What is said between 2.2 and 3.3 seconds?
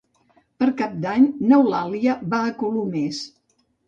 va a Colomers.